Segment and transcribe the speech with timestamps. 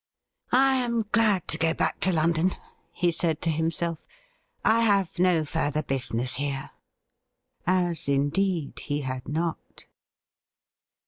[0.71, 2.55] 'I am glad to go back to London,'
[2.91, 4.03] he said to himself.'
[4.65, 6.73] I have no further business here ^—
[7.91, 9.85] as, indeed, he had not.